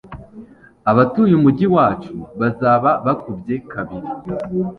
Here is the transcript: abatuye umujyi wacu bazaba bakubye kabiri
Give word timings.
abatuye 0.91 1.33
umujyi 1.35 1.65
wacu 1.75 2.13
bazaba 2.39 2.91
bakubye 3.05 3.55
kabiri 3.71 4.09